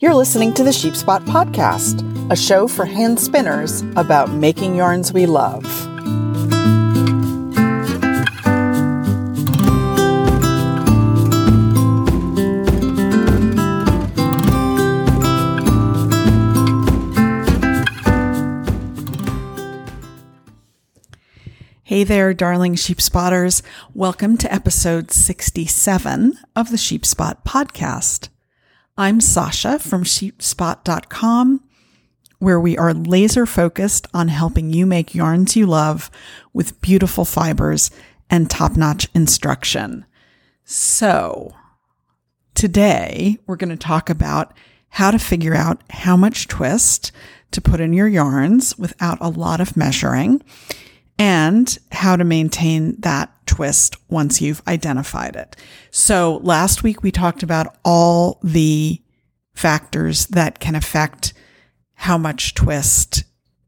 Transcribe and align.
You're 0.00 0.14
listening 0.14 0.54
to 0.54 0.62
the 0.62 0.72
Sheep 0.72 0.94
Spot 0.94 1.22
Podcast, 1.22 2.04
a 2.30 2.36
show 2.36 2.68
for 2.68 2.84
hand 2.84 3.18
spinners 3.18 3.80
about 3.96 4.30
making 4.30 4.76
yarns 4.76 5.12
we 5.12 5.26
love. 5.26 5.64
Hey 21.82 22.04
there, 22.04 22.32
darling 22.32 22.76
sheep 22.76 23.00
spotters. 23.00 23.64
Welcome 23.94 24.36
to 24.36 24.54
episode 24.54 25.10
67 25.10 26.38
of 26.54 26.70
the 26.70 26.78
Sheep 26.78 27.04
Spot 27.04 27.44
podcast. 27.44 28.28
I'm 29.00 29.20
Sasha 29.20 29.78
from 29.78 30.02
sheepspot.com, 30.02 31.62
where 32.40 32.58
we 32.58 32.76
are 32.76 32.92
laser 32.92 33.46
focused 33.46 34.08
on 34.12 34.26
helping 34.26 34.72
you 34.72 34.86
make 34.86 35.14
yarns 35.14 35.54
you 35.54 35.66
love 35.66 36.10
with 36.52 36.80
beautiful 36.80 37.24
fibers 37.24 37.92
and 38.28 38.50
top 38.50 38.76
notch 38.76 39.08
instruction. 39.14 40.04
So, 40.64 41.54
today 42.56 43.38
we're 43.46 43.54
going 43.54 43.70
to 43.70 43.76
talk 43.76 44.10
about 44.10 44.52
how 44.88 45.12
to 45.12 45.18
figure 45.20 45.54
out 45.54 45.80
how 45.90 46.16
much 46.16 46.48
twist 46.48 47.12
to 47.52 47.60
put 47.60 47.78
in 47.78 47.92
your 47.92 48.08
yarns 48.08 48.76
without 48.78 49.18
a 49.20 49.28
lot 49.28 49.60
of 49.60 49.76
measuring 49.76 50.42
and 51.18 51.78
how 51.90 52.16
to 52.16 52.24
maintain 52.24 53.00
that 53.00 53.32
twist 53.46 53.96
once 54.08 54.40
you've 54.40 54.62
identified 54.68 55.34
it. 55.34 55.56
So 55.90 56.40
last 56.42 56.82
week 56.82 57.02
we 57.02 57.10
talked 57.10 57.42
about 57.42 57.76
all 57.84 58.38
the 58.42 59.02
factors 59.54 60.26
that 60.26 60.60
can 60.60 60.74
affect 60.74 61.34
how 61.94 62.16
much 62.16 62.54
twist 62.54 63.24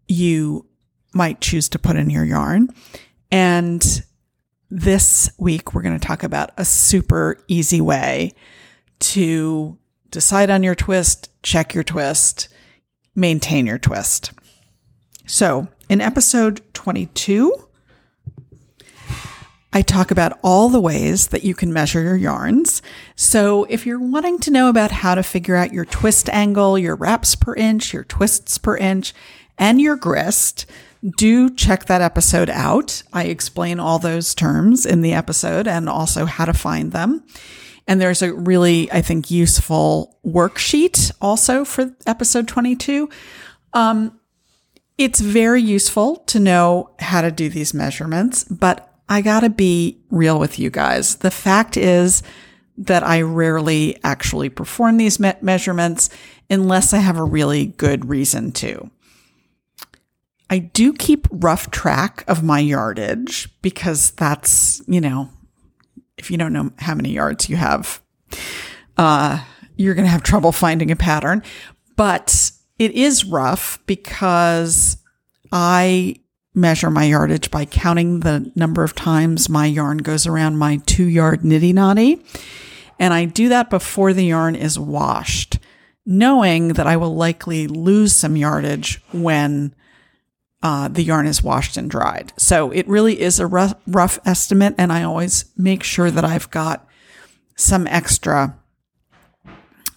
you 0.06 0.66
might 1.12 1.41
choose 1.41 1.69
to 1.70 1.78
put 1.78 1.97
in 1.97 2.10
your 2.10 2.25
yarn. 2.25 2.69
And 3.33 4.05
this 4.70 5.30
week 5.38 5.75
we're 5.75 5.82
going 5.82 5.98
to 5.98 6.06
talk 6.06 6.22
about 6.22 6.50
a 6.56 6.64
super 6.64 7.42
easy 7.48 7.80
way 7.80 8.32
to 9.00 9.77
decide 10.10 10.50
on 10.50 10.62
your 10.62 10.77
twist, 10.77 11.30
check 11.42 11.75
your 11.75 11.82
twist, 11.82 12.48
maintain 13.16 13.66
your 13.66 13.78
twist. 13.78 14.32
So 15.27 15.69
in 15.91 16.00
episode 16.00 16.62
22, 16.72 17.52
I 19.72 19.83
talk 19.83 20.12
about 20.12 20.38
all 20.41 20.69
the 20.69 20.80
ways 20.80 21.28
that 21.28 21.42
you 21.42 21.52
can 21.52 21.72
measure 21.72 22.00
your 22.00 22.16
yarns. 22.16 22.80
So 23.16 23.64
if 23.64 23.84
you're 23.84 23.98
wanting 23.98 24.38
to 24.41 24.52
know 24.52 24.69
about 24.69 24.92
how 24.92 25.16
to 25.16 25.24
figure 25.24 25.56
out 25.56 25.72
your 25.72 25.84
twist 25.84 26.28
angle, 26.28 26.78
your 26.78 26.94
wraps 26.94 27.34
per 27.34 27.56
inch, 27.56 27.92
your 27.92 28.05
twists 28.05 28.56
per 28.56 28.77
inch, 28.77 29.12
and 29.58 29.80
your 29.80 29.97
grist, 29.97 30.64
do 31.16 31.50
check 31.50 31.86
that 31.86 32.00
episode 32.00 32.50
out. 32.50 33.02
I 33.12 33.25
explain 33.25 33.80
all 33.80 33.98
those 33.98 34.32
terms 34.32 34.86
in 34.86 35.00
the 35.00 35.12
episode 35.12 35.66
and 35.66 35.88
also 35.88 36.25
how 36.25 36.44
to 36.44 36.52
find 36.52 36.92
them. 36.92 37.25
And 37.88 38.00
there's 38.00 38.22
a 38.22 38.32
really, 38.32 38.91
I 38.92 39.00
think, 39.00 39.28
useful 39.28 40.16
worksheet 40.25 41.10
also 41.20 41.64
for 41.64 41.97
episode 42.06 42.47
22. 42.47 43.10
Um, 43.72 44.19
it's 45.01 45.20
very 45.20 45.62
useful 45.62 46.17
to 46.27 46.39
know 46.39 46.91
how 46.98 47.23
to 47.23 47.31
do 47.31 47.48
these 47.48 47.73
measurements, 47.73 48.45
but 48.45 48.93
I 49.09 49.23
gotta 49.23 49.48
be 49.48 49.98
real 50.11 50.39
with 50.39 50.59
you 50.59 50.69
guys. 50.69 51.17
The 51.17 51.31
fact 51.31 51.79
is 51.79 52.23
that 52.77 53.03
I 53.03 53.23
rarely 53.23 53.97
actually 54.05 54.51
perform 54.51 54.98
these 54.98 55.19
me- 55.19 55.33
measurements 55.41 56.11
unless 56.51 56.93
I 56.93 56.98
have 56.98 57.17
a 57.17 57.25
really 57.25 57.65
good 57.65 58.11
reason 58.11 58.53
to. 58.53 58.91
I 60.51 60.59
do 60.59 60.93
keep 60.93 61.27
rough 61.31 61.71
track 61.71 62.23
of 62.28 62.43
my 62.43 62.59
yardage 62.59 63.48
because 63.62 64.10
that's, 64.10 64.83
you 64.87 65.00
know, 65.00 65.31
if 66.19 66.31
you 66.31 66.37
don't 66.37 66.53
know 66.53 66.72
how 66.78 66.94
many 66.94 67.12
yards 67.12 67.49
you 67.49 67.56
have, 67.56 68.03
uh, 68.99 69.43
you're 69.77 69.94
going 69.94 70.05
to 70.05 70.10
have 70.10 70.22
trouble 70.22 70.53
finding 70.53 70.91
a 70.91 70.97
pattern. 70.97 71.43
But 71.97 72.53
it 72.80 72.92
is 72.92 73.26
rough 73.26 73.78
because 73.84 74.96
I 75.52 76.16
measure 76.54 76.91
my 76.91 77.04
yardage 77.04 77.50
by 77.50 77.66
counting 77.66 78.20
the 78.20 78.50
number 78.56 78.82
of 78.82 78.94
times 78.94 79.50
my 79.50 79.66
yarn 79.66 79.98
goes 79.98 80.26
around 80.26 80.56
my 80.56 80.78
two 80.86 81.04
yard 81.04 81.42
niddy 81.42 81.74
noddy. 81.74 82.24
And 82.98 83.12
I 83.12 83.26
do 83.26 83.50
that 83.50 83.68
before 83.68 84.14
the 84.14 84.24
yarn 84.24 84.56
is 84.56 84.78
washed, 84.78 85.58
knowing 86.06 86.68
that 86.68 86.86
I 86.86 86.96
will 86.96 87.14
likely 87.14 87.66
lose 87.66 88.16
some 88.16 88.34
yardage 88.34 89.02
when 89.12 89.74
uh, 90.62 90.88
the 90.88 91.02
yarn 91.02 91.26
is 91.26 91.42
washed 91.42 91.76
and 91.76 91.91
dried. 91.91 92.32
So 92.38 92.70
it 92.70 92.88
really 92.88 93.20
is 93.20 93.38
a 93.38 93.47
rough, 93.47 93.74
rough 93.86 94.18
estimate. 94.24 94.74
And 94.78 94.91
I 94.91 95.02
always 95.02 95.44
make 95.54 95.82
sure 95.82 96.10
that 96.10 96.24
I've 96.24 96.50
got 96.50 96.88
some 97.56 97.86
extra 97.88 98.56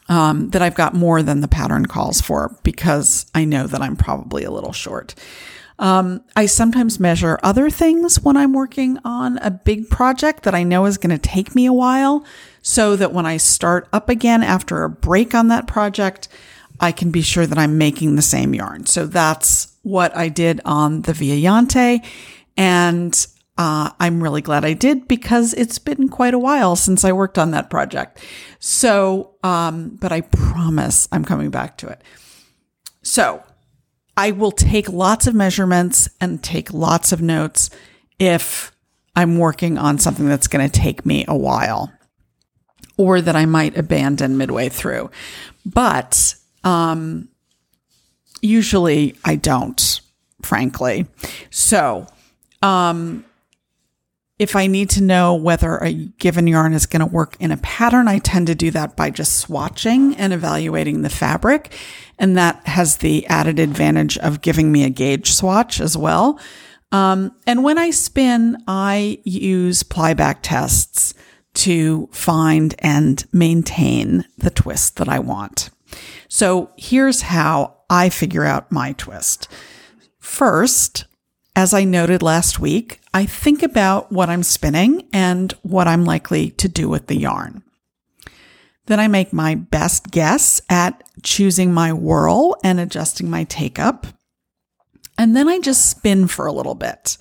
um, 0.09 0.50
that 0.50 0.62
I've 0.62 0.75
got 0.75 0.94
more 0.94 1.24
than 1.24 1.41
the 1.41 1.47
pattern 1.47 1.86
calls 1.86 2.22
for 2.22 2.58
because 2.64 3.25
I 3.34 3.46
know 3.46 3.68
that 3.68 3.81
I'm 3.81 3.96
probably 3.96 4.44
a 4.44 4.52
little 4.52 4.74
short. 4.74 5.16
Um, 5.80 6.24
I 6.36 6.46
sometimes 6.46 7.00
measure 7.00 7.40
other 7.41 7.69
things 7.69 8.22
when 8.22 8.38
I'm 8.38 8.53
working 8.53 9.00
on 9.03 9.38
a 9.40 9.50
big 9.50 9.90
project 9.90 10.44
that 10.44 10.53
I 10.53 10.63
know 10.63 10.86
is 10.86 10.97
going 10.97 11.18
to 11.18 11.18
take 11.18 11.56
me 11.56 11.66
a 11.66 11.74
while 11.74 12.25
so 12.62 12.96
that 12.96 13.12
when 13.12 13.25
I 13.25 13.38
start 13.38 13.88
up 13.92 14.08
again 14.08 14.44
after 14.44 14.84
a 14.84 14.90
break 14.90 15.34
on 15.34 15.47
that 15.47 15.68
project, 15.68 16.28
I 16.80 16.92
can 16.92 17.12
be 17.12 17.22
sure 17.22 17.47
that 17.47 17.58
I'm 17.58 17.78
making 17.78 18.16
the 18.16 18.22
same 18.22 18.53
yarn. 18.53 18.86
So 18.86 19.06
that's 19.06 19.74
what 19.81 20.16
I 20.16 20.30
did 20.30 20.62
on 20.63 21.02
the 21.02 21.13
Viajante. 21.13 22.06
And 22.56 23.28
uh, 23.58 23.91
I'm 24.00 24.24
really 24.24 24.41
glad 24.41 24.66
I 24.66 24.74
did 24.74 25.08
because 25.08 25.53
it's 25.53 25.78
been 25.78 26.09
quite 26.09 26.34
a 26.34 26.40
while 26.40 26.75
since 26.75 27.06
I 27.06 27.12
worked 27.12 27.38
on 27.38 27.52
that 27.52 27.69
project. 27.69 28.24
So, 28.59 29.36
um, 29.44 29.97
but 30.02 30.12
I 30.12 30.22
promise 30.22 31.08
I'm 31.12 31.24
coming 31.24 31.52
back 31.52 31.78
to 31.80 31.88
it. 31.88 32.02
So 33.03 33.44
I 34.18 34.31
will 34.31 34.52
take 34.52 34.90
lots 34.90 35.28
of 35.28 35.36
measurements 35.36 36.09
and 36.19 36.44
take 36.44 36.74
lots 36.74 37.12
of 37.12 37.22
notes 37.22 37.69
if 38.18 38.72
I'm 39.16 39.38
working 39.38 39.78
on 39.78 40.00
something 40.00 40.28
that's 40.28 40.47
going 40.47 40.68
to 40.68 40.80
take 40.80 41.06
me 41.06 41.25
a 41.28 41.38
while 41.38 41.92
or 42.97 43.22
that 43.22 43.36
I 43.36 43.46
might 43.46 43.78
abandon 43.78 44.38
midway 44.38 44.69
through. 44.69 45.12
But, 45.66 46.36
um, 46.63 47.30
usually 48.42 49.16
I 49.24 49.36
don't, 49.36 50.02
frankly. 50.42 51.06
So, 51.50 52.08
um, 52.62 53.25
if 54.39 54.55
I 54.55 54.67
need 54.67 54.89
to 54.91 55.03
know 55.03 55.35
whether 55.35 55.77
a 55.77 55.94
given 55.94 56.47
yarn 56.47 56.73
is 56.73 56.85
going 56.85 57.01
to 57.01 57.05
work 57.05 57.35
in 57.39 57.51
a 57.51 57.57
pattern, 57.57 58.07
I 58.07 58.19
tend 58.19 58.47
to 58.47 58.55
do 58.55 58.71
that 58.71 58.95
by 58.95 59.09
just 59.09 59.47
swatching 59.47 60.16
and 60.17 60.33
evaluating 60.33 61.01
the 61.01 61.09
fabric. 61.09 61.75
And 62.17 62.35
that 62.38 62.66
has 62.67 62.97
the 62.97 63.25
added 63.27 63.59
advantage 63.59 64.17
of 64.17 64.41
giving 64.41 64.71
me 64.71 64.83
a 64.83 64.89
gauge 64.89 65.31
swatch 65.31 65.79
as 65.79 65.95
well. 65.95 66.39
Um, 66.91 67.35
and 67.45 67.63
when 67.63 67.77
I 67.77 67.91
spin, 67.91 68.57
I 68.67 69.19
use 69.23 69.83
plyback 69.83 70.39
tests 70.41 71.13
to 71.55 72.09
find 72.11 72.73
and 72.79 73.23
maintain 73.31 74.25
the 74.38 74.50
twist 74.50 74.97
that 74.97 75.09
I 75.09 75.19
want. 75.19 75.69
So 76.27 76.71
here's 76.75 77.21
how 77.21 77.77
I 77.89 78.09
figure 78.09 78.44
out 78.44 78.71
my 78.71 78.94
twist. 78.94 79.47
First, 80.19 81.05
as 81.56 81.74
I 81.74 81.84
noted 81.84 82.24
last 82.24 82.59
week, 82.59 83.00
I 83.14 83.25
think 83.25 83.62
about 83.62 84.12
what 84.12 84.30
I'm 84.30 84.44
spinning 84.44 85.08
and 85.14 85.52
what 85.62 85.88
I'm 85.88 86.03
likely 86.03 86.52
to 86.52 86.68
do 86.68 86.90
with 86.90 87.08
the 87.08 87.18
yarn. 87.18 87.64
Then 88.88 89.00
I 89.00 89.08
make 89.08 89.31
my 89.31 89.56
best 89.56 90.12
guess 90.12 90.62
at 90.68 91.03
choosing 91.22 91.74
my 91.74 91.94
whirl 91.94 92.57
and 92.63 92.80
adjusting 92.80 93.30
my 93.30 93.44
take 93.45 93.80
up. 93.80 94.07
And 95.18 95.36
then 95.36 95.48
I 95.48 95.60
just 95.60 95.89
spin 95.89 96.27
for 96.27 96.48
a 96.48 96.51
little 96.51 96.75
bit. 96.75 97.18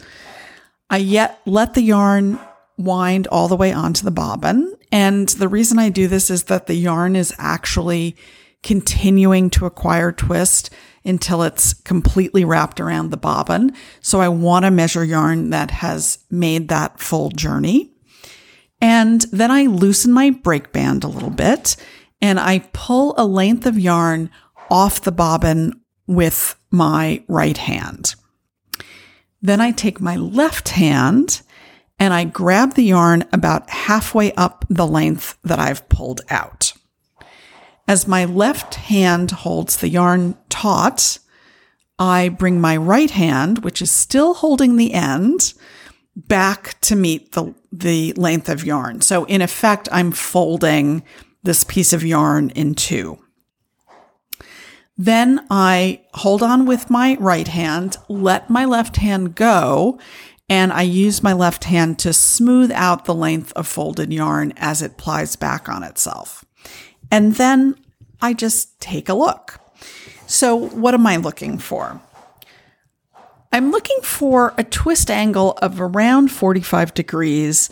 I 0.89 0.97
yet 0.97 1.41
let 1.47 1.75
the 1.75 1.83
yarn 1.83 2.41
wind 2.79 3.27
all 3.29 3.49
the 3.49 3.57
way 3.57 3.73
onto 3.73 4.05
the 4.05 4.11
bobbin. 4.11 4.75
And 4.91 5.29
the 5.29 5.49
reason 5.49 5.79
I 5.79 5.91
do 5.91 6.09
this 6.09 6.31
is 6.31 6.45
that 6.45 6.67
the 6.67 6.75
yarn 6.75 7.17
is 7.17 7.35
actually 7.39 8.17
continuing 8.63 9.51
to 9.51 9.67
acquire 9.67 10.11
twist 10.11 10.71
until 11.05 11.43
it's 11.43 11.75
completely 11.75 12.45
wrapped 12.45 12.81
around 12.81 13.11
the 13.11 13.17
bobbin. 13.17 13.75
So 14.01 14.21
I 14.21 14.29
want 14.29 14.65
to 14.65 14.71
measure 14.71 15.05
yarn 15.05 15.51
that 15.51 15.71
has 15.71 16.19
made 16.31 16.69
that 16.69 17.01
full 17.01 17.31
journey. 17.31 17.93
And 18.81 19.23
then 19.33 19.51
I 19.51 19.67
loosen 19.67 20.13
my 20.13 20.31
brake 20.31 20.73
band 20.73 21.05
a 21.05 21.09
little 21.09 21.31
bit 21.31 21.77
and 22.21 22.39
I 22.39 22.69
pull 22.73 23.15
a 23.17 23.25
length 23.25 23.67
of 23.67 23.79
yarn 23.79 24.31
off 24.71 25.03
the 25.03 25.13
bobbin 25.13 25.81
with 26.07 26.57
my 26.71 27.23
right 27.29 27.57
hand. 27.57 28.15
Then 29.41 29.61
I 29.61 29.73
take 29.73 30.01
my 30.01 30.17
left 30.17 30.71
hand 30.71 31.43
and 31.99 32.13
I 32.13 32.25
grab 32.25 32.75
the 32.75 32.85
yarn 32.85 33.25
about 33.33 33.71
halfway 33.71 34.33
up 34.33 34.65
the 34.69 34.87
length 34.87 35.39
that 35.45 35.59
I've 35.59 35.89
pulled 35.89 36.21
out. 36.31 36.73
As 37.89 38.09
my 38.09 38.25
left 38.25 38.77
hand 38.77 39.31
holds 39.31 39.77
the 39.77 39.89
yarn 39.89 40.37
taut, 40.49 41.19
I 41.99 42.29
bring 42.29 42.61
my 42.61 42.77
right 42.77 43.11
hand, 43.11 43.65
which 43.65 43.83
is 43.83 43.91
still 43.91 44.35
holding 44.35 44.77
the 44.77 44.95
end, 44.95 45.55
back 46.15 46.81
to 46.83 46.97
meet 46.97 47.33
the, 47.33 47.55
the 47.71 48.13
length 48.15 48.49
of 48.49 48.65
yarn. 48.65 49.01
So 49.01 49.25
in 49.25 49.41
effect, 49.41 49.89
I'm 49.93 50.13
folding 50.13 51.03
this 51.43 51.65
piece 51.65 51.93
of 51.93 52.05
yarn 52.05 52.51
in 52.51 52.75
two. 52.75 53.19
Then 54.97 55.45
I 55.51 56.03
hold 56.15 56.43
on 56.43 56.67
with 56.67 56.91
my 56.91 57.17
right 57.19 57.49
hand, 57.49 57.97
let 58.09 58.51
my 58.51 58.65
left 58.65 58.97
hand 58.97 59.35
go, 59.35 59.99
and 60.49 60.73
I 60.73 60.83
use 60.83 61.23
my 61.23 61.33
left 61.33 61.65
hand 61.65 61.99
to 62.01 62.13
smooth 62.13 62.71
out 62.73 63.07
the 63.07 63.15
length 63.15 63.53
of 63.55 63.67
folded 63.67 64.13
yarn 64.13 64.53
as 64.57 64.83
it 64.83 64.99
plies 64.99 65.35
back 65.35 65.69
on 65.69 65.83
itself. 65.83 66.45
And 67.13 67.35
then 67.35 67.77
I 68.23 68.33
just 68.33 68.81
take 68.81 69.09
a 69.09 69.15
look. 69.15 69.61
So, 70.27 70.57
what 70.57 70.95
am 70.95 71.07
I 71.07 71.19
looking 71.19 71.59
for? 71.59 72.01
I'm 73.53 73.71
looking 73.71 74.01
for 74.03 74.55
a 74.57 74.65
twist 74.65 75.11
angle 75.11 75.59
of 75.61 75.79
around 75.79 76.33
45 76.33 76.95
degrees, 76.95 77.69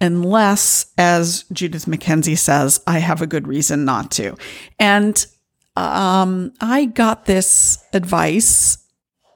unless, 0.00 0.86
as 0.96 1.44
Judith 1.52 1.86
MacKenzie 1.86 2.38
says, 2.38 2.80
I 2.86 3.00
have 3.00 3.20
a 3.20 3.26
good 3.26 3.48
reason 3.48 3.84
not 3.84 4.12
to. 4.12 4.36
And 4.78 5.26
um, 5.74 6.52
I 6.60 6.84
got 6.84 7.24
this 7.24 7.82
advice 7.92 8.78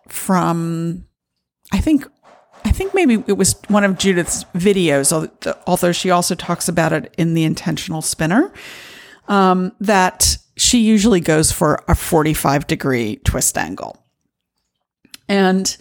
from, 0.06 1.04
I 1.72 1.78
think, 1.78 2.06
I 2.64 2.70
think 2.70 2.94
maybe 2.94 3.25
it 3.26 3.37
was 3.37 3.56
one 3.66 3.82
of 3.82 3.99
Judith's 3.99 4.44
videos, 4.54 5.12
although 5.66 5.93
she 5.93 6.11
also 6.12 6.37
talks 6.37 6.69
about 6.69 6.93
it 6.93 7.12
in 7.19 7.34
the 7.34 7.43
intentional 7.43 8.02
spinner. 8.02 8.52
Um, 9.28 9.72
that 9.80 10.38
she 10.56 10.80
usually 10.80 11.20
goes 11.20 11.52
for 11.52 11.84
a 11.86 11.94
45 11.94 12.66
degree 12.66 13.16
twist 13.25 13.56
angle. 13.56 14.02
And 15.28 15.76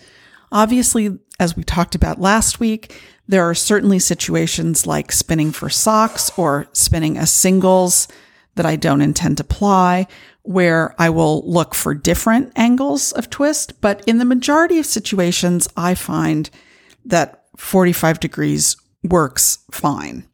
obviously, 0.52 1.18
as 1.40 1.56
we 1.56 1.64
talked 1.64 1.96
about 1.96 2.20
last 2.20 2.60
week, 2.60 2.94
there 3.28 3.44
are 3.44 3.56
certainly 3.56 4.00
situations 4.00 4.86
like 4.86 5.12
spinning 5.12 5.52
for 5.52 5.70
socks 5.70 6.32
or 6.38 6.68
spinning 6.74 7.18
a 7.18 7.26
singles 7.26 8.08
that 8.56 8.66
I 8.66 8.76
don't 8.76 9.02
intend 9.02 9.38
to 9.38 9.44
ply, 9.44 10.08
where 10.44 10.96
I 10.98 11.10
will 11.10 11.48
look 11.50 11.76
for 11.76 11.94
different 11.94 12.52
angles 12.56 13.12
of 13.12 13.30
twist. 13.30 13.80
But 13.82 14.04
in 14.08 14.18
the 14.18 14.26
majority 14.26 14.80
of 14.80 14.86
situations, 14.86 15.68
I 15.76 15.94
find 15.94 16.50
that 17.06 17.46
45 17.58 18.20
degrees 18.20 18.78
works 19.04 19.60
fine. 19.72 20.28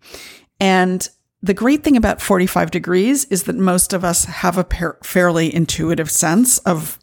And 0.59 1.07
the 1.43 1.53
great 1.53 1.83
thing 1.83 1.97
about 1.97 2.21
45 2.21 2.71
degrees 2.71 3.25
is 3.25 3.43
that 3.43 3.57
most 3.57 3.91
of 3.91 4.05
us 4.05 4.23
have 4.23 4.57
a 4.57 4.63
par- 4.63 4.97
fairly 5.03 5.53
intuitive 5.53 6.09
sense 6.09 6.57
of 6.59 6.97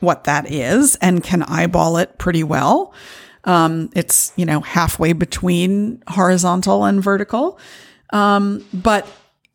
what 0.00 0.24
that 0.24 0.50
is 0.50 0.96
and 0.96 1.24
can 1.24 1.42
eyeball 1.42 1.96
it 1.96 2.18
pretty 2.18 2.44
well. 2.44 2.92
Um, 3.44 3.88
it's, 3.96 4.30
you 4.36 4.44
know, 4.44 4.60
halfway 4.60 5.14
between 5.14 6.02
horizontal 6.06 6.84
and 6.84 7.02
vertical. 7.02 7.58
Um, 8.12 8.62
but 8.74 9.08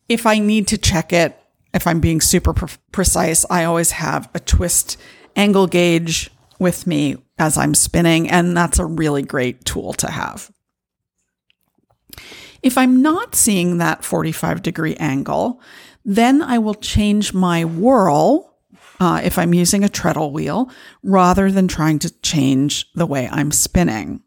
if 0.10 0.26
I 0.26 0.40
need 0.40 0.68
to 0.70 0.80
check 0.80 1.14
it, 1.14 1.40
if 1.74 1.86
I'm 1.86 2.00
being 2.00 2.20
super 2.20 2.54
pre- 2.54 2.70
precise, 2.92 3.46
I 3.52 3.66
always 3.66 3.92
have 3.92 4.30
a 4.34 4.40
twist 4.40 4.98
angle 5.36 5.68
gauge 5.68 6.32
with 6.58 6.88
me 6.88 7.18
as 7.38 7.58
I'm 7.58 7.76
spinning, 7.76 8.30
and 8.30 8.58
that's 8.58 8.80
a 8.80 8.86
really 8.86 9.22
great 9.22 9.64
tool 9.66 9.94
to 9.94 10.10
have. 10.10 10.52
If 12.64 12.78
I'm 12.78 13.02
not 13.02 13.36
seeing 13.36 13.78
that 13.78 14.04
45 14.04 14.62
degree 14.62 14.96
angle, 14.96 15.62
then 16.06 16.42
I 16.42 16.58
will 16.58 16.74
change 16.74 17.34
my 17.34 17.66
whirl 17.66 18.58
uh, 19.00 19.22
if 19.24 19.38
I'm 19.38 19.54
using 19.54 19.84
a 19.84 19.90
treadle 19.90 20.32
wheel 20.32 20.70
rather 21.04 21.52
than 21.52 21.68
trying 21.68 22.00
to 22.00 22.22
change 22.22 22.92
the 22.94 23.06
way 23.06 23.28
I'm 23.30 23.52
spinning. 23.52 24.24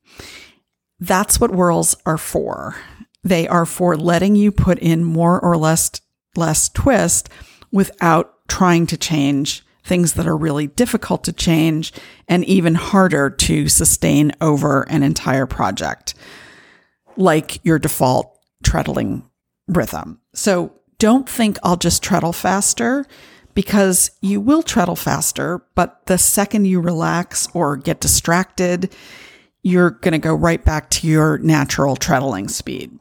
That's 1.00 1.40
what 1.40 1.50
whirls 1.50 1.96
are 2.04 2.18
for. 2.18 2.76
They 3.24 3.48
are 3.48 3.66
for 3.66 3.96
letting 3.96 4.36
you 4.36 4.52
put 4.52 4.78
in 4.78 5.04
more 5.04 5.40
or 5.40 5.56
less 5.56 5.90
less 6.36 6.68
twist 6.68 7.28
without 7.72 8.46
trying 8.48 8.86
to 8.86 8.96
change 8.96 9.64
things 9.82 10.14
that 10.14 10.26
are 10.26 10.36
really 10.36 10.66
difficult 10.66 11.24
to 11.24 11.32
change 11.32 11.92
and 12.28 12.44
even 12.44 12.74
harder 12.74 13.30
to 13.30 13.68
sustain 13.68 14.32
over 14.40 14.82
an 14.82 15.02
entire 15.02 15.46
project, 15.46 16.14
like 17.16 17.64
your 17.64 17.78
default 17.78 18.38
treadling 18.64 19.28
rhythm. 19.68 20.20
So 20.34 20.72
don't 20.98 21.28
think 21.28 21.58
I'll 21.62 21.76
just 21.76 22.02
treadle 22.02 22.32
faster 22.32 23.06
because 23.54 24.10
you 24.20 24.40
will 24.40 24.62
treadle 24.62 24.96
faster, 24.96 25.62
but 25.74 26.04
the 26.06 26.18
second 26.18 26.66
you 26.66 26.80
relax 26.80 27.48
or 27.54 27.76
get 27.76 28.00
distracted, 28.00 28.94
you're 29.62 29.90
going 29.90 30.12
to 30.12 30.18
go 30.18 30.34
right 30.34 30.62
back 30.62 30.90
to 30.90 31.06
your 31.06 31.38
natural 31.38 31.96
treadling 31.96 32.48
speed. 32.48 32.98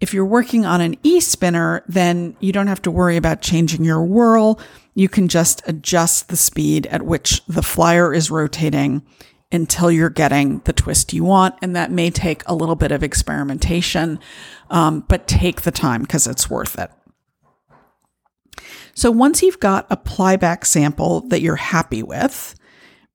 If 0.00 0.12
you're 0.12 0.26
working 0.26 0.66
on 0.66 0.80
an 0.80 0.96
e 1.02 1.20
spinner, 1.20 1.82
then 1.88 2.36
you 2.40 2.52
don't 2.52 2.66
have 2.66 2.82
to 2.82 2.90
worry 2.90 3.16
about 3.16 3.40
changing 3.40 3.84
your 3.84 4.04
whirl. 4.04 4.60
You 4.94 5.08
can 5.08 5.28
just 5.28 5.62
adjust 5.66 6.28
the 6.28 6.36
speed 6.36 6.86
at 6.88 7.02
which 7.02 7.44
the 7.46 7.62
flyer 7.62 8.12
is 8.12 8.30
rotating 8.30 9.02
until 9.52 9.90
you're 9.90 10.10
getting 10.10 10.58
the 10.60 10.72
twist 10.72 11.12
you 11.12 11.24
want. 11.24 11.54
And 11.62 11.76
that 11.76 11.90
may 11.90 12.10
take 12.10 12.42
a 12.46 12.54
little 12.54 12.74
bit 12.74 12.92
of 12.92 13.02
experimentation, 13.02 14.18
um, 14.70 15.04
but 15.08 15.28
take 15.28 15.62
the 15.62 15.70
time 15.70 16.02
because 16.02 16.26
it's 16.26 16.50
worth 16.50 16.78
it. 16.78 16.90
So 18.94 19.10
once 19.10 19.42
you've 19.42 19.60
got 19.60 19.86
a 19.90 19.96
plyback 19.96 20.64
sample 20.64 21.20
that 21.28 21.42
you're 21.42 21.56
happy 21.56 22.02
with, 22.02 22.54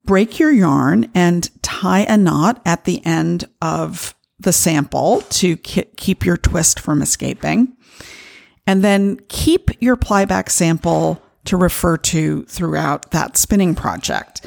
break 0.06 0.40
your 0.40 0.52
yarn 0.52 1.10
and 1.14 1.50
tie 1.64 2.06
a 2.08 2.18
knot 2.18 2.62
at 2.66 2.86
the 2.86 3.06
end 3.06 3.50
of 3.62 4.16
the 4.40 4.54
sample 4.54 5.22
to 5.22 5.58
keep 5.58 6.26
your 6.26 6.38
twist 6.38 6.80
from 6.80 7.02
escaping. 7.02 7.76
And 8.68 8.84
then 8.84 9.20
keep 9.28 9.70
your 9.82 9.98
plyback 9.98 10.50
sample 10.50 11.22
to 11.46 11.58
refer 11.58 11.98
to 11.98 12.44
throughout 12.44 13.12
that 13.12 13.38
spinning 13.38 13.76
project. 13.76 14.46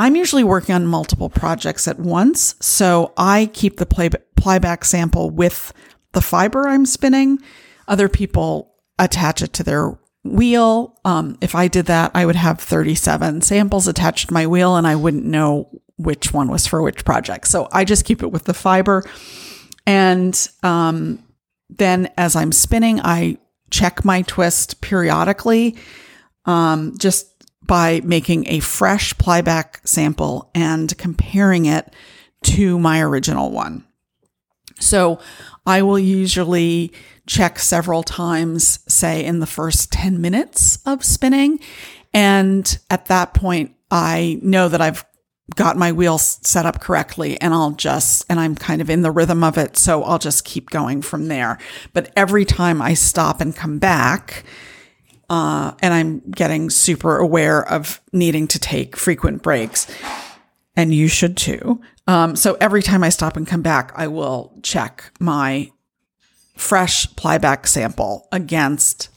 I'm 0.00 0.16
usually 0.16 0.44
working 0.44 0.74
on 0.74 0.86
multiple 0.86 1.28
projects 1.28 1.86
at 1.86 2.00
once, 2.00 2.54
so 2.58 3.12
I 3.18 3.50
keep 3.52 3.76
the 3.76 3.84
play, 3.84 4.08
plyback 4.34 4.84
sample 4.84 5.28
with 5.28 5.74
the 6.12 6.22
fiber 6.22 6.66
I'm 6.66 6.86
spinning. 6.86 7.38
Other 7.86 8.08
people 8.08 8.74
attach 8.98 9.42
it 9.42 9.52
to 9.52 9.62
their 9.62 9.98
wheel. 10.24 10.98
Um, 11.04 11.36
if 11.42 11.54
I 11.54 11.68
did 11.68 11.84
that, 11.86 12.12
I 12.14 12.24
would 12.24 12.36
have 12.36 12.58
37 12.58 13.42
samples 13.42 13.86
attached 13.86 14.28
to 14.28 14.34
my 14.34 14.46
wheel 14.46 14.74
and 14.76 14.86
I 14.86 14.96
wouldn't 14.96 15.26
know 15.26 15.68
which 15.98 16.32
one 16.32 16.48
was 16.48 16.66
for 16.66 16.80
which 16.80 17.04
project. 17.04 17.46
So 17.46 17.68
I 17.70 17.84
just 17.84 18.06
keep 18.06 18.22
it 18.22 18.32
with 18.32 18.44
the 18.44 18.54
fiber. 18.54 19.04
And 19.86 20.48
um, 20.62 21.22
then 21.68 22.10
as 22.16 22.36
I'm 22.36 22.52
spinning, 22.52 23.00
I 23.00 23.36
check 23.70 24.02
my 24.02 24.22
twist 24.22 24.80
periodically 24.80 25.76
um, 26.46 26.96
just 26.98 27.29
by 27.70 28.00
making 28.02 28.48
a 28.48 28.58
fresh 28.58 29.14
plyback 29.14 29.76
sample 29.86 30.50
and 30.56 30.98
comparing 30.98 31.66
it 31.66 31.94
to 32.42 32.76
my 32.80 33.00
original 33.00 33.52
one. 33.52 33.84
So 34.80 35.20
I 35.64 35.82
will 35.82 35.98
usually 35.98 36.92
check 37.28 37.60
several 37.60 38.02
times, 38.02 38.80
say 38.92 39.24
in 39.24 39.38
the 39.38 39.46
first 39.46 39.92
10 39.92 40.20
minutes 40.20 40.80
of 40.84 41.04
spinning. 41.04 41.60
And 42.12 42.76
at 42.90 43.06
that 43.06 43.34
point, 43.34 43.76
I 43.88 44.40
know 44.42 44.68
that 44.68 44.80
I've 44.80 45.04
got 45.54 45.76
my 45.76 45.92
wheels 45.92 46.40
set 46.42 46.66
up 46.66 46.80
correctly 46.80 47.40
and 47.40 47.54
I'll 47.54 47.70
just, 47.70 48.24
and 48.28 48.40
I'm 48.40 48.56
kind 48.56 48.82
of 48.82 48.90
in 48.90 49.02
the 49.02 49.12
rhythm 49.12 49.44
of 49.44 49.56
it. 49.56 49.76
So 49.76 50.02
I'll 50.02 50.18
just 50.18 50.44
keep 50.44 50.70
going 50.70 51.02
from 51.02 51.28
there. 51.28 51.56
But 51.92 52.10
every 52.16 52.44
time 52.44 52.82
I 52.82 52.94
stop 52.94 53.40
and 53.40 53.54
come 53.54 53.78
back, 53.78 54.44
uh, 55.30 55.72
and 55.80 55.94
I'm 55.94 56.18
getting 56.32 56.68
super 56.68 57.16
aware 57.16 57.66
of 57.66 58.00
needing 58.12 58.48
to 58.48 58.58
take 58.58 58.96
frequent 58.96 59.42
breaks, 59.42 59.86
and 60.76 60.92
you 60.92 61.06
should 61.06 61.36
too. 61.36 61.80
Um, 62.08 62.34
so 62.34 62.56
every 62.60 62.82
time 62.82 63.04
I 63.04 63.10
stop 63.10 63.36
and 63.36 63.46
come 63.46 63.62
back, 63.62 63.92
I 63.94 64.08
will 64.08 64.52
check 64.64 65.12
my 65.20 65.70
fresh 66.56 67.06
plyback 67.14 67.68
sample 67.68 68.28
against 68.32 69.08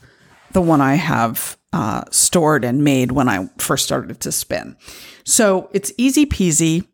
the 0.51 0.62
one 0.62 0.82
I 0.82 0.96
have 0.96 1.58
uh, 1.74 2.03
stored 2.12 2.63
and 2.63 2.84
made 2.84 3.12
when 3.12 3.27
I 3.27 3.50
first 3.58 3.84
started 3.84 4.20
to 4.20 4.32
spin. 4.32 4.77
So 5.25 5.67
it's 5.74 5.91
easy 5.98 6.27
peasy. 6.27 6.86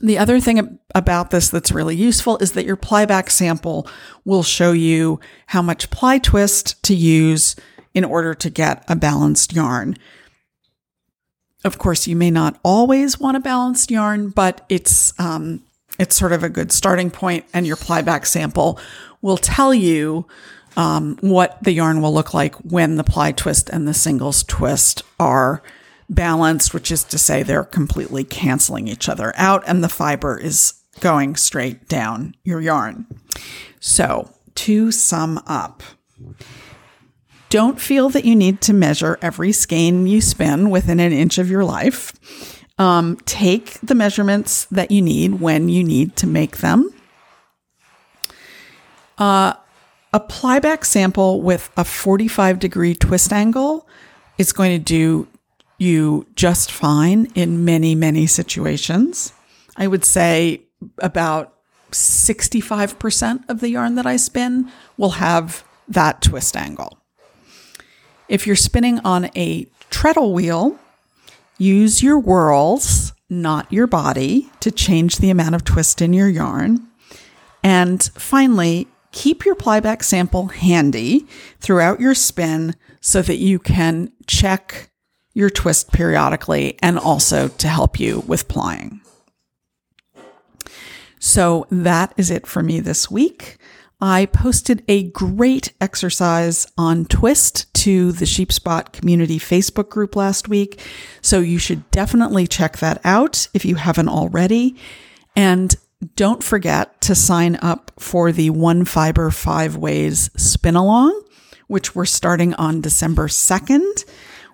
The 0.00 0.18
other 0.18 0.40
thing 0.40 0.80
about 0.96 1.30
this 1.30 1.48
that's 1.48 1.70
really 1.70 1.94
useful 1.94 2.38
is 2.38 2.52
that 2.52 2.66
your 2.66 2.76
plyback 2.76 3.30
sample 3.30 3.88
will 4.24 4.42
show 4.42 4.72
you 4.72 5.20
how 5.46 5.62
much 5.62 5.90
ply 5.90 6.18
twist 6.18 6.82
to 6.82 6.94
use 6.94 7.54
in 7.96 8.04
order 8.04 8.34
to 8.34 8.50
get 8.50 8.84
a 8.88 8.94
balanced 8.94 9.54
yarn. 9.54 9.96
Of 11.64 11.78
course, 11.78 12.06
you 12.06 12.14
may 12.14 12.30
not 12.30 12.60
always 12.62 13.18
want 13.18 13.38
a 13.38 13.40
balanced 13.40 13.90
yarn, 13.90 14.28
but 14.28 14.64
it's 14.68 15.18
um, 15.18 15.62
it's 15.98 16.14
sort 16.14 16.32
of 16.32 16.44
a 16.44 16.50
good 16.50 16.70
starting 16.70 17.10
point, 17.10 17.46
and 17.54 17.66
your 17.66 17.76
plyback 17.76 18.26
sample 18.26 18.78
will 19.22 19.38
tell 19.38 19.72
you 19.72 20.26
um, 20.76 21.16
what 21.22 21.56
the 21.62 21.72
yarn 21.72 22.02
will 22.02 22.12
look 22.12 22.34
like 22.34 22.54
when 22.56 22.96
the 22.96 23.02
ply 23.02 23.32
twist 23.32 23.70
and 23.70 23.88
the 23.88 23.94
singles 23.94 24.44
twist 24.44 25.02
are 25.18 25.62
balanced, 26.10 26.74
which 26.74 26.92
is 26.92 27.02
to 27.04 27.18
say 27.18 27.42
they're 27.42 27.64
completely 27.64 28.24
canceling 28.24 28.86
each 28.86 29.08
other 29.08 29.32
out 29.36 29.64
and 29.66 29.82
the 29.82 29.88
fiber 29.88 30.38
is 30.38 30.74
going 31.00 31.34
straight 31.34 31.88
down 31.88 32.34
your 32.44 32.60
yarn. 32.60 33.06
So, 33.80 34.30
to 34.56 34.92
sum 34.92 35.42
up, 35.46 35.82
don't 37.48 37.80
feel 37.80 38.08
that 38.10 38.24
you 38.24 38.34
need 38.34 38.60
to 38.62 38.72
measure 38.72 39.18
every 39.22 39.52
skein 39.52 40.06
you 40.06 40.20
spin 40.20 40.70
within 40.70 41.00
an 41.00 41.12
inch 41.12 41.38
of 41.38 41.50
your 41.50 41.64
life. 41.64 42.12
Um, 42.78 43.16
take 43.24 43.80
the 43.80 43.94
measurements 43.94 44.66
that 44.66 44.90
you 44.90 45.00
need 45.00 45.40
when 45.40 45.68
you 45.68 45.82
need 45.82 46.16
to 46.16 46.26
make 46.26 46.58
them. 46.58 46.90
Uh, 49.16 49.54
a 50.12 50.20
plyback 50.20 50.84
sample 50.84 51.40
with 51.40 51.70
a 51.76 51.84
45 51.84 52.58
degree 52.58 52.94
twist 52.94 53.32
angle 53.32 53.88
is 54.38 54.52
going 54.52 54.78
to 54.78 54.82
do 54.82 55.26
you 55.78 56.26
just 56.34 56.72
fine 56.72 57.26
in 57.34 57.64
many, 57.64 57.94
many 57.94 58.26
situations. 58.26 59.32
I 59.76 59.86
would 59.86 60.04
say 60.04 60.62
about 60.98 61.54
65% 61.90 63.48
of 63.48 63.60
the 63.60 63.70
yarn 63.70 63.94
that 63.96 64.06
I 64.06 64.16
spin 64.16 64.70
will 64.96 65.10
have 65.10 65.64
that 65.88 66.22
twist 66.22 66.56
angle. 66.56 66.98
If 68.28 68.46
you're 68.46 68.56
spinning 68.56 68.98
on 69.00 69.30
a 69.36 69.66
treadle 69.90 70.32
wheel, 70.32 70.78
use 71.58 72.02
your 72.02 72.20
whirls, 72.20 73.12
not 73.30 73.72
your 73.72 73.86
body, 73.86 74.50
to 74.60 74.70
change 74.70 75.18
the 75.18 75.30
amount 75.30 75.54
of 75.54 75.64
twist 75.64 76.02
in 76.02 76.12
your 76.12 76.28
yarn. 76.28 76.86
And 77.62 78.02
finally, 78.14 78.88
keep 79.12 79.44
your 79.44 79.54
plyback 79.54 80.02
sample 80.02 80.48
handy 80.48 81.26
throughout 81.60 82.00
your 82.00 82.14
spin 82.14 82.74
so 83.00 83.22
that 83.22 83.36
you 83.36 83.58
can 83.58 84.12
check 84.26 84.90
your 85.32 85.50
twist 85.50 85.92
periodically 85.92 86.78
and 86.82 86.98
also 86.98 87.48
to 87.48 87.68
help 87.68 88.00
you 88.00 88.20
with 88.26 88.48
plying. 88.48 89.00
So 91.18 91.66
that 91.70 92.12
is 92.16 92.30
it 92.30 92.46
for 92.46 92.62
me 92.62 92.80
this 92.80 93.10
week. 93.10 93.58
I 94.00 94.26
posted 94.26 94.84
a 94.88 95.04
great 95.04 95.72
exercise 95.80 96.66
on 96.76 97.06
twist 97.06 97.72
to 97.74 98.12
the 98.12 98.26
Sheepspot 98.26 98.92
community 98.92 99.38
Facebook 99.38 99.88
group 99.88 100.16
last 100.16 100.48
week. 100.48 100.82
So 101.22 101.40
you 101.40 101.58
should 101.58 101.90
definitely 101.90 102.46
check 102.46 102.78
that 102.78 103.00
out 103.04 103.48
if 103.54 103.64
you 103.64 103.76
haven't 103.76 104.10
already. 104.10 104.76
And 105.34 105.74
don't 106.14 106.44
forget 106.44 107.00
to 107.02 107.14
sign 107.14 107.56
up 107.62 107.90
for 107.98 108.32
the 108.32 108.50
One 108.50 108.84
Fiber 108.84 109.30
Five 109.30 109.76
Ways 109.76 110.30
spin 110.36 110.76
along, 110.76 111.22
which 111.66 111.94
we're 111.94 112.04
starting 112.04 112.52
on 112.54 112.82
December 112.82 113.28
2nd. 113.28 114.04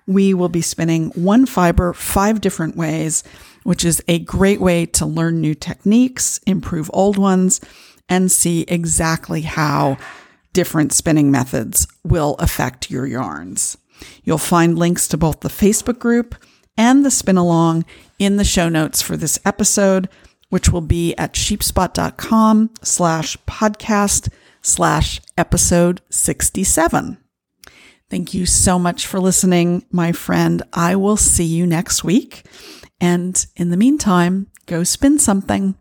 We 0.05 0.33
will 0.33 0.49
be 0.49 0.61
spinning 0.61 1.09
one 1.11 1.45
fiber 1.45 1.93
five 1.93 2.41
different 2.41 2.75
ways, 2.75 3.23
which 3.63 3.85
is 3.85 4.03
a 4.07 4.19
great 4.19 4.59
way 4.59 4.85
to 4.87 5.05
learn 5.05 5.39
new 5.39 5.55
techniques, 5.55 6.39
improve 6.45 6.91
old 6.93 7.17
ones, 7.17 7.61
and 8.09 8.31
see 8.31 8.61
exactly 8.67 9.41
how 9.41 9.97
different 10.53 10.93
spinning 10.93 11.31
methods 11.31 11.87
will 12.03 12.35
affect 12.39 12.91
your 12.91 13.05
yarns. 13.05 13.77
You'll 14.23 14.37
find 14.37 14.77
links 14.77 15.07
to 15.09 15.17
both 15.17 15.41
the 15.41 15.49
Facebook 15.49 15.99
group 15.99 16.35
and 16.77 17.05
the 17.05 17.11
spin 17.11 17.37
along 17.37 17.85
in 18.19 18.37
the 18.37 18.43
show 18.43 18.69
notes 18.69 19.01
for 19.01 19.17
this 19.17 19.39
episode, 19.45 20.09
which 20.49 20.69
will 20.69 20.81
be 20.81 21.15
at 21.15 21.33
sheepspot.com 21.33 22.69
slash 22.83 23.37
podcast 23.47 24.29
slash 24.61 25.21
episode 25.37 26.01
67. 26.09 27.17
Thank 28.09 28.33
you 28.33 28.45
so 28.45 28.77
much 28.77 29.07
for 29.07 29.19
listening, 29.19 29.85
my 29.91 30.11
friend. 30.11 30.61
I 30.71 30.95
will 30.95 31.17
see 31.17 31.45
you 31.45 31.65
next 31.65 32.03
week. 32.03 32.45
And 33.01 33.43
in 33.55 33.69
the 33.69 33.77
meantime, 33.77 34.47
go 34.67 34.83
spin 34.83 35.19
something. 35.19 35.75